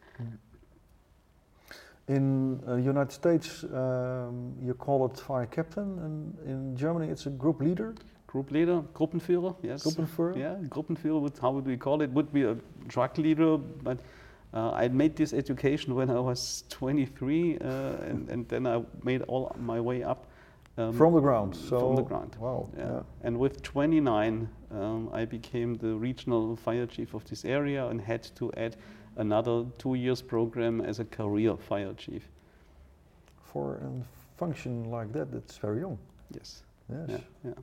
In 2.08 2.60
the 2.66 2.80
United 2.80 3.12
States, 3.12 3.64
um, 3.64 4.54
you 4.60 4.74
call 4.74 5.06
it 5.06 5.16
fire 5.16 5.46
captain, 5.46 5.98
and 6.04 6.38
in 6.44 6.76
Germany, 6.76 7.08
it's 7.08 7.26
a 7.26 7.30
group 7.30 7.60
leader, 7.60 7.94
Group 8.30 8.52
leader, 8.52 8.82
Gruppenführer, 8.94 9.56
yes. 9.60 9.82
Gruppenführer. 9.82 10.36
Yeah, 10.36 10.54
Gruppenführer, 10.68 11.20
would, 11.20 11.36
how 11.42 11.50
would 11.50 11.66
we 11.66 11.76
call 11.76 12.00
it? 12.00 12.10
Would 12.10 12.32
be 12.32 12.44
a 12.44 12.56
truck 12.88 13.18
leader, 13.18 13.56
but 13.56 13.98
uh, 14.54 14.70
I 14.70 14.86
made 14.86 15.16
this 15.16 15.32
education 15.32 15.96
when 15.96 16.10
I 16.10 16.20
was 16.20 16.62
23, 16.68 17.58
uh, 17.58 17.64
and, 18.08 18.28
and 18.28 18.48
then 18.48 18.68
I 18.68 18.84
made 19.02 19.22
all 19.22 19.56
my 19.58 19.80
way 19.80 20.04
up. 20.04 20.29
Um, 20.76 20.92
from 20.92 21.14
the 21.14 21.20
ground. 21.20 21.54
So 21.54 21.78
from 21.80 21.96
the 21.96 22.02
ground. 22.02 22.36
Wow. 22.38 22.68
Yeah. 22.76 23.02
And 23.22 23.38
with 23.38 23.62
29, 23.62 24.48
um, 24.70 25.10
I 25.12 25.24
became 25.24 25.74
the 25.74 25.94
regional 25.94 26.56
fire 26.56 26.86
chief 26.86 27.14
of 27.14 27.24
this 27.24 27.44
area 27.44 27.86
and 27.86 28.00
had 28.00 28.22
to 28.36 28.52
add 28.56 28.76
another 29.16 29.64
two 29.78 29.94
years 29.94 30.22
program 30.22 30.80
as 30.80 31.00
a 31.00 31.04
career 31.04 31.56
fire 31.56 31.92
chief. 31.94 32.28
For 33.44 33.74
a 33.76 34.38
function 34.38 34.90
like 34.90 35.12
that, 35.12 35.32
that's 35.32 35.58
very 35.58 35.80
young. 35.80 35.98
Yes. 36.32 36.62
Yes. 36.88 37.08
Yeah, 37.08 37.18
yeah. 37.44 37.54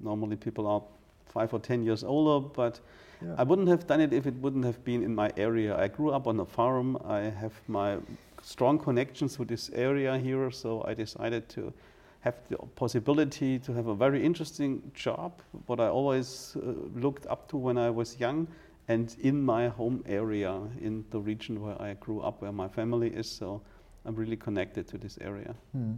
Normally 0.00 0.36
people 0.36 0.66
are 0.66 0.82
five 1.26 1.52
or 1.52 1.60
ten 1.60 1.82
years 1.84 2.02
older, 2.04 2.46
but 2.54 2.80
Yeah. 3.20 3.34
I 3.36 3.42
wouldn't 3.42 3.68
have 3.68 3.86
done 3.86 4.00
it 4.00 4.12
if 4.12 4.26
it 4.26 4.34
wouldn't 4.40 4.64
have 4.64 4.82
been 4.84 5.02
in 5.02 5.14
my 5.14 5.30
area. 5.36 5.76
I 5.76 5.88
grew 5.88 6.10
up 6.10 6.26
on 6.26 6.40
a 6.40 6.44
farm. 6.44 6.96
I 7.04 7.30
have 7.40 7.52
my 7.66 7.98
strong 8.42 8.78
connections 8.78 9.38
with 9.38 9.48
this 9.48 9.70
area 9.74 10.16
here, 10.18 10.50
so 10.50 10.84
I 10.86 10.94
decided 10.94 11.48
to 11.50 11.72
have 12.20 12.34
the 12.48 12.56
possibility 12.74 13.58
to 13.60 13.72
have 13.72 13.86
a 13.86 13.94
very 13.94 14.24
interesting 14.24 14.90
job, 14.94 15.32
what 15.66 15.80
I 15.80 15.88
always 15.88 16.56
uh, 16.56 16.72
looked 16.94 17.26
up 17.26 17.48
to 17.48 17.56
when 17.56 17.78
I 17.78 17.90
was 17.90 18.18
young, 18.20 18.48
and 18.88 19.14
in 19.20 19.42
my 19.42 19.68
home 19.68 20.02
area, 20.06 20.60
in 20.80 21.04
the 21.10 21.20
region 21.20 21.60
where 21.60 21.80
I 21.80 21.94
grew 21.94 22.20
up, 22.20 22.42
where 22.42 22.52
my 22.52 22.68
family 22.68 23.08
is. 23.08 23.30
So 23.30 23.60
I'm 24.04 24.14
really 24.16 24.36
connected 24.36 24.88
to 24.88 24.98
this 24.98 25.18
area. 25.20 25.54
Hmm. 25.72 25.94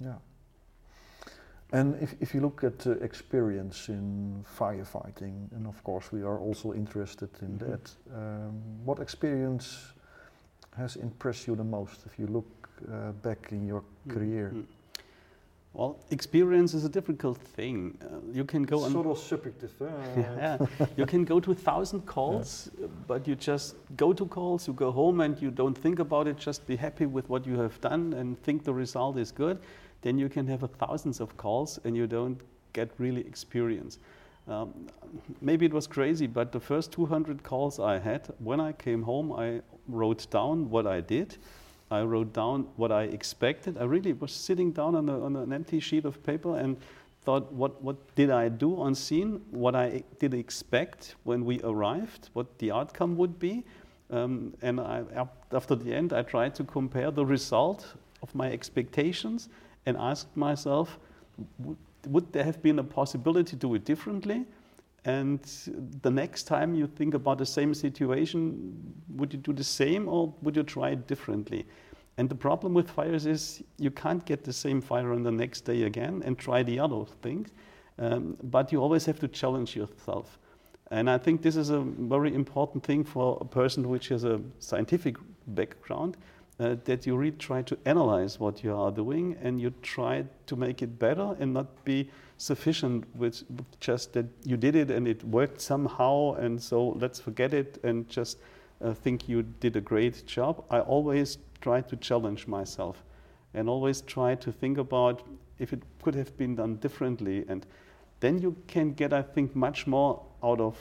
Yeah. 0.00 0.16
And 1.72 1.94
if, 2.02 2.14
if 2.20 2.34
you 2.34 2.40
look 2.40 2.64
at 2.64 2.86
uh, 2.86 2.90
experience 3.00 3.88
in 3.88 4.44
firefighting, 4.58 5.52
and 5.52 5.66
of 5.66 5.82
course 5.84 6.10
we 6.12 6.22
are 6.22 6.38
also 6.38 6.72
interested 6.72 7.30
in 7.42 7.58
Mhm. 7.58 7.58
that, 7.58 7.96
um, 8.14 8.84
what 8.84 8.98
experience 8.98 9.92
has 10.76 10.96
impressed 10.96 11.46
you 11.46 11.56
the 11.56 11.64
most 11.64 12.06
if 12.06 12.18
you 12.18 12.26
look 12.26 12.68
uh, 12.88 13.12
back 13.22 13.52
in 13.52 13.66
your 13.68 13.82
Mm, 14.06 14.12
career? 14.14 14.50
mm. 14.54 14.64
Well, 15.72 16.00
experience 16.10 16.74
is 16.74 16.84
a 16.84 16.88
difficult 16.88 17.38
thing. 17.38 17.96
Uh, 18.02 18.18
you 18.32 18.44
can 18.44 18.64
go 18.64 18.84
on. 18.84 18.90
sort 18.90 19.06
of 19.06 19.18
subjective. 19.18 19.72
Yeah, 20.16 20.58
you 20.96 21.06
can 21.06 21.24
go 21.24 21.38
to 21.38 21.52
a 21.52 21.54
thousand 21.54 22.06
calls, 22.06 22.70
uh, 22.82 22.88
but 23.06 23.28
you 23.28 23.36
just 23.36 23.76
go 23.96 24.12
to 24.12 24.26
calls. 24.26 24.66
You 24.66 24.74
go 24.74 24.90
home 24.90 25.20
and 25.20 25.40
you 25.40 25.50
don't 25.50 25.78
think 25.78 26.00
about 26.00 26.26
it. 26.26 26.36
Just 26.38 26.66
be 26.66 26.74
happy 26.74 27.06
with 27.06 27.28
what 27.28 27.46
you 27.46 27.58
have 27.60 27.80
done 27.80 28.14
and 28.14 28.36
think 28.42 28.64
the 28.64 28.74
result 28.74 29.16
is 29.16 29.30
good. 29.30 29.58
Then 30.02 30.18
you 30.18 30.28
can 30.28 30.46
have 30.48 30.64
a 30.64 30.68
thousands 30.68 31.20
of 31.20 31.36
calls 31.36 31.78
and 31.84 31.96
you 31.96 32.08
don't 32.08 32.40
get 32.72 32.90
really 32.98 33.20
experience. 33.20 33.98
Um, 34.48 34.74
maybe 35.40 35.66
it 35.66 35.72
was 35.72 35.86
crazy, 35.86 36.26
but 36.26 36.50
the 36.50 36.60
first 36.60 36.90
200 36.92 37.44
calls 37.44 37.78
I 37.78 37.98
had, 37.98 38.28
when 38.38 38.58
I 38.58 38.72
came 38.72 39.02
home, 39.02 39.32
I 39.32 39.60
wrote 39.86 40.28
down 40.30 40.68
what 40.70 40.86
I 40.86 41.00
did. 41.00 41.36
I 41.90 42.02
wrote 42.02 42.32
down 42.32 42.68
what 42.76 42.92
I 42.92 43.04
expected. 43.04 43.76
I 43.78 43.84
really 43.84 44.12
was 44.12 44.32
sitting 44.32 44.70
down 44.70 44.94
on, 44.94 45.08
on 45.08 45.36
an 45.36 45.52
empty 45.52 45.80
sheet 45.80 46.04
of 46.04 46.22
paper 46.22 46.56
and 46.56 46.76
thought, 47.22 47.52
what, 47.52 47.82
what 47.82 47.96
did 48.14 48.30
I 48.30 48.48
do 48.48 48.80
on 48.80 48.94
scene? 48.94 49.40
What 49.50 49.74
I 49.74 50.04
did 50.18 50.32
expect 50.34 51.16
when 51.24 51.44
we 51.44 51.60
arrived? 51.62 52.30
What 52.32 52.58
the 52.58 52.70
outcome 52.70 53.16
would 53.16 53.38
be? 53.38 53.64
Um, 54.10 54.54
and 54.62 54.80
I, 54.80 55.04
after 55.52 55.74
the 55.74 55.94
end, 55.94 56.12
I 56.12 56.22
tried 56.22 56.54
to 56.56 56.64
compare 56.64 57.10
the 57.10 57.24
result 57.24 57.94
of 58.22 58.34
my 58.34 58.50
expectations 58.50 59.48
and 59.86 59.96
asked 59.96 60.36
myself, 60.36 60.98
would 62.06 62.32
there 62.32 62.44
have 62.44 62.62
been 62.62 62.78
a 62.78 62.84
possibility 62.84 63.50
to 63.50 63.56
do 63.56 63.74
it 63.74 63.84
differently? 63.84 64.46
And 65.04 65.40
the 66.02 66.10
next 66.10 66.44
time 66.44 66.74
you 66.74 66.86
think 66.86 67.14
about 67.14 67.38
the 67.38 67.46
same 67.46 67.74
situation, 67.74 68.94
would 69.16 69.32
you 69.32 69.38
do 69.38 69.52
the 69.52 69.64
same 69.64 70.08
or 70.08 70.34
would 70.42 70.56
you 70.56 70.62
try 70.62 70.90
it 70.90 71.06
differently? 71.06 71.66
And 72.18 72.28
the 72.28 72.34
problem 72.34 72.74
with 72.74 72.90
fires 72.90 73.24
is 73.24 73.62
you 73.78 73.90
can't 73.90 74.24
get 74.26 74.44
the 74.44 74.52
same 74.52 74.80
fire 74.80 75.12
on 75.12 75.22
the 75.22 75.32
next 75.32 75.62
day 75.62 75.84
again 75.84 76.22
and 76.26 76.38
try 76.38 76.62
the 76.62 76.78
other 76.78 77.04
things, 77.22 77.48
um, 77.98 78.36
but 78.42 78.72
you 78.72 78.82
always 78.82 79.06
have 79.06 79.18
to 79.20 79.28
challenge 79.28 79.74
yourself. 79.74 80.38
And 80.90 81.08
I 81.08 81.16
think 81.16 81.40
this 81.40 81.56
is 81.56 81.70
a 81.70 81.80
very 81.80 82.34
important 82.34 82.84
thing 82.84 83.04
for 83.04 83.38
a 83.40 83.44
person 83.44 83.88
which 83.88 84.08
has 84.08 84.24
a 84.24 84.40
scientific 84.58 85.16
background. 85.46 86.16
uh, 86.60 86.76
that 86.84 87.06
you 87.06 87.16
really 87.16 87.36
try 87.36 87.62
to 87.62 87.78
analyze 87.86 88.38
what 88.38 88.62
you 88.62 88.74
are 88.74 88.90
doing 88.90 89.36
and 89.42 89.60
you 89.60 89.72
try 89.82 90.24
to 90.46 90.56
make 90.56 90.82
it 90.82 90.98
better 90.98 91.34
and 91.40 91.54
not 91.54 91.84
be 91.84 92.08
sufficient 92.40 93.04
with 93.14 93.44
just 93.80 94.14
that 94.14 94.24
you 94.44 94.56
did 94.56 94.74
it 94.74 94.90
and 94.90 95.06
it 95.06 95.22
worked 95.24 95.60
somehow 95.60 96.32
and 96.36 96.60
so 96.60 96.88
let's 96.98 97.20
forget 97.20 97.52
it 97.52 97.78
and 97.84 98.08
just 98.08 98.38
uh, 98.82 98.94
think 98.94 99.28
you 99.28 99.42
did 99.42 99.76
a 99.76 99.80
great 99.80 100.24
job. 100.26 100.64
I 100.70 100.80
always 100.80 101.36
try 101.60 101.82
to 101.82 101.96
challenge 101.96 102.46
myself 102.46 103.04
and 103.52 103.68
always 103.68 104.00
try 104.00 104.36
to 104.36 104.50
think 104.50 104.78
about 104.78 105.22
if 105.58 105.74
it 105.74 105.82
could 106.02 106.14
have 106.14 106.34
been 106.38 106.56
done 106.56 106.76
differently. 106.76 107.44
And 107.46 107.66
then 108.20 108.38
you 108.38 108.56
can 108.66 108.94
get 108.94 109.12
i 109.12 109.20
think 109.20 109.54
much 109.54 109.86
more 109.86 110.22
out 110.42 110.60
of 110.60 110.78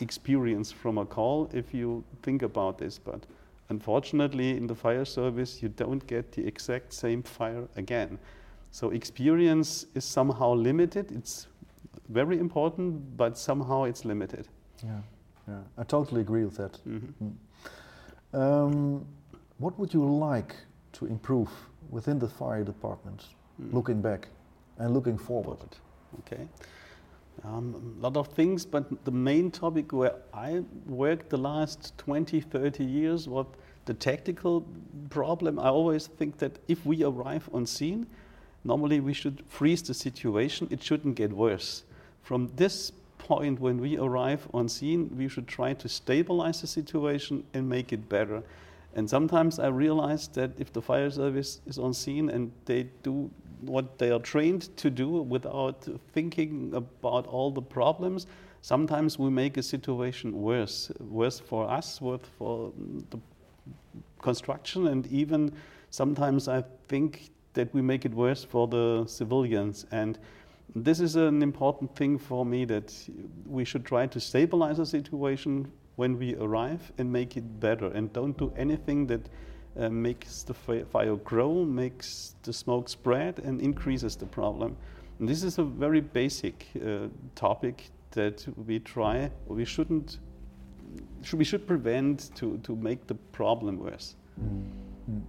experience 0.00 0.70
from 0.70 0.98
a 0.98 1.06
call 1.06 1.48
if 1.54 1.72
you 1.72 2.04
think 2.22 2.42
about 2.42 2.76
this. 2.76 2.98
But 2.98 3.24
unfortunately 3.70 4.50
in 4.50 4.66
the 4.66 4.74
fire 4.74 5.06
service 5.06 5.62
you 5.62 5.70
don't 5.70 6.06
get 6.06 6.32
the 6.32 6.46
exact 6.46 6.92
same 6.92 7.22
fire 7.22 7.66
again 7.76 8.18
so 8.78 8.90
experience 8.90 9.86
is 9.94 10.04
somehow 10.04 10.54
limited 10.54 11.10
it's 11.10 11.48
very 12.08 12.38
important 12.38 13.16
but 13.16 13.36
somehow 13.36 13.84
it's 13.84 14.04
limited 14.04 14.46
Yeah, 14.84 15.00
yeah. 15.48 15.62
I 15.76 15.84
totally 15.84 16.20
agree 16.20 16.44
with 16.44 16.56
that. 16.56 16.78
Mhm. 16.86 17.32
Um, 18.32 19.04
what 19.58 19.78
would 19.78 19.94
you 19.94 20.04
like 20.30 20.54
to 20.92 21.06
improve 21.06 21.48
within 21.90 22.18
the 22.18 22.28
fire 22.28 22.64
department, 22.64 23.24
Mm. 23.60 23.72
looking 23.72 24.02
back 24.02 24.28
and 24.78 24.94
looking 24.94 25.18
forward? 25.18 25.58
forward. 25.58 25.76
Okay. 26.20 26.48
Um, 27.44 27.74
a 27.98 28.02
lot 28.02 28.16
of 28.16 28.28
things, 28.28 28.66
but 28.66 28.84
the 29.04 29.10
main 29.10 29.50
topic 29.50 29.92
where 29.92 30.14
I 30.32 30.64
worked 30.86 31.28
the 31.30 31.38
last 31.38 31.92
20, 31.98 32.40
30 32.40 32.84
years 32.84 33.28
was 33.28 33.46
the 33.84 33.94
tactical 33.94 34.62
problem. 35.10 35.58
I 35.58 35.68
always 35.68 36.08
think 36.18 36.36
that 36.38 36.52
if 36.68 36.86
we 36.86 37.04
arrive 37.04 37.48
on 37.52 37.66
scene, 37.66 38.06
normally 38.64 39.00
we 39.00 39.14
should 39.14 39.42
freeze 39.48 39.82
the 39.82 39.94
situation. 39.94 40.68
It 40.70 40.82
shouldn't 40.82 41.14
get 41.14 41.32
worse. 41.32 41.84
From 42.22 42.50
this 42.56 42.92
point, 43.18 43.60
when 43.60 43.80
we 43.80 43.98
arrive 43.98 44.48
on 44.54 44.68
scene, 44.68 45.10
we 45.16 45.28
should 45.28 45.46
try 45.46 45.74
to 45.74 45.88
stabilize 45.88 46.60
the 46.60 46.66
situation 46.66 47.44
and 47.54 47.68
make 47.68 47.92
it 47.92 48.08
better. 48.08 48.42
And 48.94 49.08
sometimes 49.08 49.58
I 49.58 49.68
realize 49.68 50.28
that 50.28 50.50
if 50.58 50.72
the 50.72 50.82
fire 50.82 51.10
service 51.10 51.60
is 51.66 51.78
on 51.78 51.94
scene 51.94 52.30
and 52.30 52.50
they 52.64 52.88
do 53.02 53.30
what 53.60 53.98
they 53.98 54.10
are 54.10 54.20
trained 54.20 54.76
to 54.78 54.90
do 54.90 55.08
without 55.08 55.86
thinking 56.12 56.72
about 56.74 57.26
all 57.26 57.50
the 57.50 57.62
problems, 57.62 58.26
sometimes 58.62 59.18
we 59.18 59.30
make 59.30 59.56
a 59.56 59.62
situation 59.62 60.40
worse, 60.40 60.90
worse 61.00 61.38
for 61.38 61.68
us, 61.68 62.00
worse 62.00 62.22
for 62.38 62.72
the 63.10 63.18
construction, 64.20 64.88
and 64.88 65.06
even 65.08 65.52
sometimes 65.90 66.48
I 66.48 66.64
think 66.88 67.30
that 67.58 67.74
we 67.74 67.82
make 67.82 68.04
it 68.04 68.14
worse 68.14 68.44
for 68.44 68.68
the 68.68 69.04
civilians. 69.06 69.84
And 69.90 70.16
this 70.76 71.00
is 71.00 71.16
an 71.16 71.42
important 71.42 71.96
thing 71.96 72.16
for 72.16 72.46
me 72.46 72.64
that 72.66 72.94
we 73.46 73.64
should 73.64 73.84
try 73.84 74.06
to 74.06 74.20
stabilize 74.20 74.76
the 74.76 74.86
situation 74.86 75.66
when 75.96 76.16
we 76.16 76.36
arrive 76.36 76.92
and 76.98 77.12
make 77.12 77.36
it 77.36 77.60
better, 77.60 77.86
and 77.86 78.12
don't 78.12 78.38
do 78.38 78.52
anything 78.56 79.08
that 79.08 79.28
uh, 79.76 79.88
makes 79.88 80.44
the 80.44 80.54
fire 80.54 81.16
grow, 81.16 81.64
makes 81.64 82.36
the 82.44 82.52
smoke 82.52 82.88
spread, 82.88 83.40
and 83.40 83.60
increases 83.60 84.14
the 84.14 84.26
problem. 84.26 84.76
And 85.18 85.28
this 85.28 85.42
is 85.42 85.58
a 85.58 85.64
very 85.64 86.00
basic 86.00 86.66
uh, 86.76 87.08
topic 87.34 87.90
that 88.12 88.46
we 88.66 88.78
try, 88.78 89.30
we 89.48 89.64
shouldn't, 89.64 90.18
should, 91.22 91.38
we 91.40 91.44
should 91.44 91.66
prevent 91.66 92.30
to, 92.36 92.58
to 92.58 92.76
make 92.76 93.08
the 93.08 93.16
problem 93.32 93.80
worse. 93.80 94.14
Mm. 94.40 95.22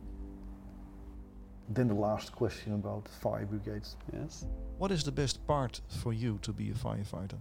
Then 1.69 1.87
the 1.87 1.93
last 1.93 2.31
question 2.31 2.73
about 2.73 3.07
fire 3.07 3.45
brigades. 3.45 3.95
Yes, 4.13 4.45
What 4.79 4.91
is 4.91 5.03
the 5.03 5.11
best 5.11 5.45
part 5.45 5.81
for 5.87 6.13
you 6.13 6.39
to 6.41 6.51
be 6.51 6.71
a 6.71 6.73
firefighter? 6.73 7.37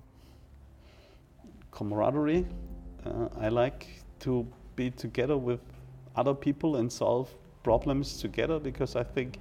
camaraderie. 1.70 2.44
Uh, 3.06 3.28
I 3.38 3.49
like 3.49 3.87
to 4.20 4.47
be 4.75 4.90
together 4.90 5.37
with 5.37 5.61
other 6.16 6.35
people 6.35 6.76
and 6.76 6.90
solve 6.90 7.28
problems 7.62 8.18
together 8.20 8.58
because 8.58 8.97
I 8.97 9.04
think 9.04 9.38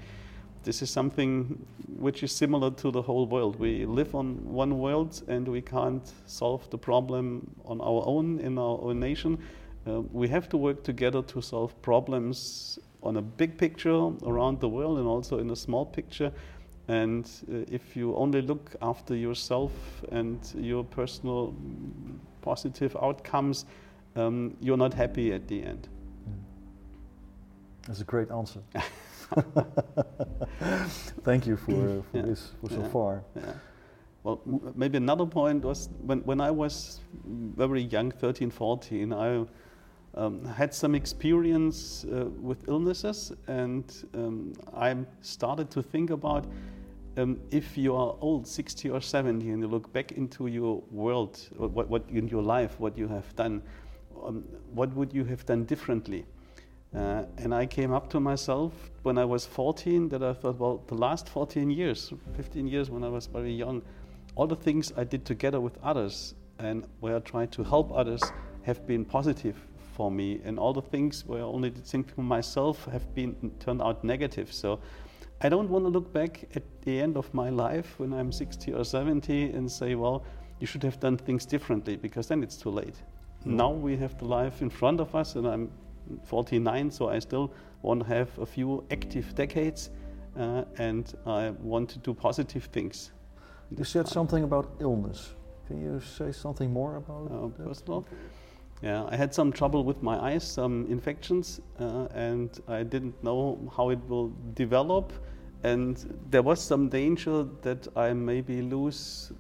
this 0.63 0.82
is 0.82 0.89
something 0.89 1.65
which 1.98 2.24
is 2.24 2.31
similar 2.31 2.70
to 2.72 2.92
the 2.92 3.01
whole 3.01 3.25
world. 3.25 3.57
We 3.59 3.85
live 3.85 4.14
on 4.14 4.35
one 4.53 4.77
world 4.77 5.24
and 5.27 5.48
we 5.48 5.61
can't 5.61 6.11
solve 6.25 6.70
the 6.70 6.77
problem 6.77 7.50
on 7.66 7.81
our 7.81 8.03
own 8.05 8.40
in 8.40 8.57
our 8.57 8.79
own 8.81 9.00
nation. 9.00 9.40
Uh, 9.87 10.01
we 10.11 10.27
have 10.27 10.50
to 10.50 10.57
work 10.57 10.83
together 10.83 11.21
to 11.21 11.41
solve 11.41 11.73
problems 11.81 12.77
on 13.03 13.17
a 13.17 13.21
big 13.21 13.57
picture 13.57 14.11
around 14.25 14.59
the 14.59 14.67
world 14.67 14.97
and 14.97 15.07
also 15.07 15.39
in 15.39 15.50
a 15.51 15.55
small 15.55 15.85
picture. 15.85 16.31
And 16.89 17.25
uh, 17.51 17.65
if 17.71 17.95
you 17.95 18.15
only 18.15 18.41
look 18.41 18.75
after 18.81 19.15
yourself 19.15 19.71
and 20.11 20.39
your 20.57 20.83
personal 20.83 21.53
mm, 21.53 22.17
positive 22.41 22.95
outcomes, 23.01 23.65
um, 24.15 24.57
you're 24.61 24.77
not 24.77 24.93
happy 24.93 25.31
at 25.33 25.47
the 25.47 25.63
end. 25.63 25.87
That's 27.87 28.01
a 28.01 28.05
great 28.05 28.31
answer. 28.31 28.61
Thank 31.23 31.45
you 31.47 31.57
for, 31.57 31.73
uh, 31.73 32.01
for 32.11 32.17
Yeah. 32.17 32.21
this 32.23 32.51
for 32.61 32.69
so 32.69 32.81
Yeah. 32.81 32.87
far. 32.89 33.23
Yeah. 33.35 33.53
Well, 34.23 34.41
m- 34.47 34.73
maybe 34.75 34.97
another 34.97 35.25
point 35.25 35.63
was 35.63 35.89
when, 36.05 36.19
when 36.25 36.41
I 36.41 36.51
was 36.51 37.01
very 37.57 37.81
young, 37.81 38.11
13, 38.11 38.50
14, 38.51 39.13
I 39.13 39.45
um, 40.18 40.44
had 40.46 40.74
some 40.74 40.96
experience 40.96 42.06
uh, 42.06 42.25
with 42.42 42.68
illnesses, 42.68 43.32
and 43.48 44.03
um, 44.16 44.53
I 44.75 44.96
started 45.22 45.70
to 45.72 45.84
think 45.84 46.10
about 46.10 46.46
um, 47.18 47.40
if 47.51 47.77
you 47.77 47.96
are 47.96 48.16
old, 48.20 48.48
60 48.48 48.90
or 48.90 49.01
70, 49.01 49.50
and 49.50 49.62
you 49.62 49.68
look 49.68 49.92
back 49.94 50.12
into 50.12 50.48
your 50.48 50.84
world, 50.92 51.40
what, 51.56 51.88
what 51.90 52.03
in 52.10 52.27
your 52.27 52.44
life, 52.44 52.80
what 52.80 52.98
you 52.98 53.08
have 53.08 53.36
done, 53.36 53.62
um, 54.24 54.44
what 54.74 54.94
would 54.96 55.14
you 55.14 55.24
have 55.25 55.46
done 55.46 55.66
differently? 55.66 56.25
Uh, 56.96 57.24
and 57.38 57.53
I 57.53 57.66
came 57.66 57.92
up 57.92 58.10
to 58.12 58.20
myself 58.20 58.74
when 59.03 59.18
I 59.18 59.25
was 59.25 59.46
14 59.46 60.10
that 60.10 60.24
I 60.24 60.34
thought, 60.34 60.58
well, 60.58 60.84
the 60.88 60.96
last 60.96 61.27
14 61.30 61.70
years, 61.70 62.14
15 62.36 62.68
years 62.68 62.90
when 62.90 63.03
I 63.03 63.10
was 63.10 63.27
very 63.27 63.51
young, 63.51 63.82
all 64.36 64.48
the 64.48 64.56
things 64.56 64.94
I 64.96 65.03
did 65.03 65.25
together 65.25 65.60
with 65.60 65.77
others 65.84 66.36
and 66.60 66.86
where 67.01 67.16
I 67.16 67.20
tried 67.20 67.51
to 67.53 67.64
help 67.64 67.92
others 67.92 68.24
have 68.64 68.88
been 68.88 69.03
positive 69.03 69.58
for 69.98 70.12
me. 70.12 70.40
And 70.46 70.60
all 70.60 70.74
the 70.74 70.88
things 70.94 71.25
where 71.25 71.40
I 71.40 71.48
only 71.57 71.70
did 71.72 71.86
things 71.86 72.12
for 72.16 72.22
myself 72.22 72.86
have 72.94 73.05
been 73.16 73.51
turned 73.60 73.81
out 73.81 74.03
negative. 74.03 74.53
So 74.53 74.79
I 75.42 75.50
don't 75.50 75.70
want 75.70 75.86
to 75.86 75.90
look 75.90 76.14
back 76.14 76.33
at 76.55 76.64
the 76.81 77.01
end 77.01 77.18
of 77.18 77.33
my 77.33 77.50
life 77.50 78.00
when 78.00 78.14
I'm 78.14 78.31
60 78.31 78.74
or 78.74 78.86
70 78.86 79.51
and 79.57 79.72
say, 79.72 79.96
well, 79.96 80.24
you 80.60 80.68
should 80.68 80.83
have 80.83 81.00
done 81.00 81.18
things 81.18 81.46
differently 81.46 81.96
because 81.96 82.27
then 82.27 82.44
it's 82.44 82.57
too 82.57 82.72
late. 82.72 82.96
Now 83.46 83.72
we 83.72 83.98
have 83.98 84.18
the 84.18 84.25
life 84.25 84.62
in 84.62 84.70
front 84.70 85.00
of 85.00 85.16
us, 85.16 85.36
and 85.36 85.48
I'm 85.48 85.70
49, 86.25 86.92
so 86.92 87.10
I 87.16 87.20
still 87.20 87.51
want 87.81 88.01
to 88.01 88.07
have 88.07 88.27
a 88.40 88.46
few 88.46 88.83
active 88.92 89.36
decades, 89.36 89.90
uh, 90.36 90.64
and 90.77 91.05
I 91.25 91.51
want 91.62 91.90
to 91.90 92.00
do 92.00 92.14
positive 92.14 92.66
things. 92.74 93.12
You 93.77 93.86
said 93.86 94.07
something 94.07 94.44
about 94.44 94.66
illness. 94.79 95.36
Can 95.68 95.81
you 95.81 96.00
say 96.00 96.31
something 96.31 96.74
more 96.74 96.96
about 96.98 97.31
Uh, 97.31 97.48
personal. 97.64 98.05
Yeah, 98.81 99.05
I 99.09 99.16
had 99.16 99.33
some 99.33 99.51
trouble 99.51 99.83
with 99.83 100.03
my 100.03 100.18
eyes, 100.20 100.44
some 100.44 100.85
infections, 100.87 101.61
uh, 101.79 102.07
and 102.13 102.50
I 102.68 102.83
didn't 102.83 103.24
know 103.24 103.72
how 103.75 103.90
it 103.90 104.00
will 104.07 104.31
develop. 104.53 105.11
And 105.63 106.22
there 106.29 106.44
was 106.44 106.61
some 106.61 106.87
danger 106.87 107.44
that 107.63 107.87
I 107.96 108.13
maybe 108.13 108.61
lose 108.61 109.31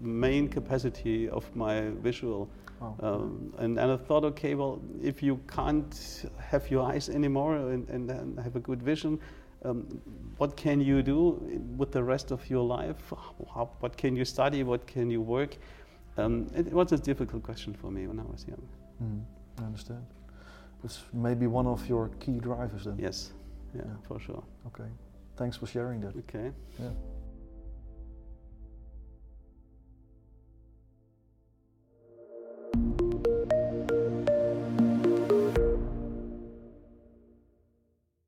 main 0.00 0.48
capacity 0.48 1.28
of 1.28 1.54
my 1.54 1.90
visual. 2.02 2.48
Oh. 2.80 2.96
Um, 3.00 3.54
and, 3.58 3.78
and 3.78 3.92
I 3.92 3.96
thought, 3.96 4.24
okay, 4.24 4.54
well, 4.54 4.80
if 5.02 5.22
you 5.22 5.38
can't 5.46 6.26
have 6.38 6.70
your 6.70 6.82
eyes 6.82 7.10
anymore 7.10 7.56
and, 7.56 7.88
and, 7.90 8.10
and 8.10 8.40
have 8.40 8.56
a 8.56 8.60
good 8.60 8.82
vision, 8.82 9.20
um, 9.64 9.86
what 10.38 10.56
can 10.56 10.80
you 10.80 11.02
do 11.02 11.40
with 11.76 11.92
the 11.92 12.02
rest 12.02 12.32
of 12.32 12.48
your 12.50 12.64
life? 12.64 13.12
How, 13.54 13.70
what 13.80 13.96
can 13.96 14.16
you 14.16 14.24
study? 14.24 14.64
What 14.64 14.86
can 14.86 15.10
you 15.10 15.20
work? 15.20 15.58
Um, 16.16 16.46
it 16.54 16.72
was 16.72 16.92
a 16.92 16.98
difficult 16.98 17.42
question 17.42 17.74
for 17.74 17.90
me 17.90 18.06
when 18.06 18.18
I 18.20 18.24
was 18.24 18.44
young. 18.46 18.68
Mm, 19.02 19.24
I 19.62 19.64
understand. 19.66 20.04
It's 20.84 21.00
maybe 21.12 21.46
one 21.46 21.66
of 21.66 21.88
your 21.88 22.08
key 22.20 22.38
drivers 22.38 22.84
then. 22.84 22.98
Yes, 22.98 23.32
yeah, 23.74 23.82
Yeah. 23.86 23.94
for 24.06 24.20
sure. 24.20 24.42
Okay. 24.66 24.90
Thanks 25.36 25.56
for 25.56 25.66
sharing 25.66 26.00
that. 26.00 26.14
Okay. 26.16 26.52
Yeah. 26.78 26.90